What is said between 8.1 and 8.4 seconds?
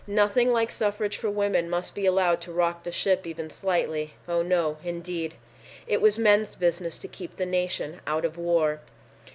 of